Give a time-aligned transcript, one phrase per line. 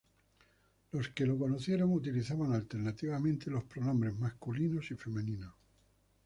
[0.93, 5.53] Los que lo conocieron utilizaban alternativamente los pronombres masculinos y femeninos.